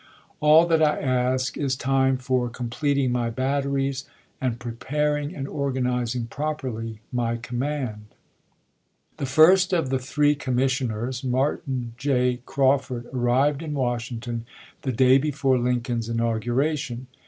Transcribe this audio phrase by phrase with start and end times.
[0.39, 0.69] All ^waife?
[0.69, 4.05] that I ask is time for completing my batteries
[4.41, 4.79] and pre Mar^e, uo.
[4.79, 8.05] paring and organizing properly my command.
[8.09, 8.09] i..
[8.13, 9.17] p 26.
[9.17, 12.41] The first of the three commissioners, Martin J.
[12.47, 14.47] Crawford, arrived in Washington
[14.81, 17.05] the day before Lincoln's inauguration.